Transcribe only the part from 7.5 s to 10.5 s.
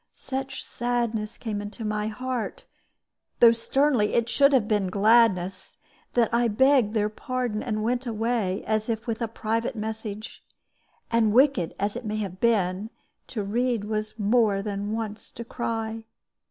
and went away, as if with a private message.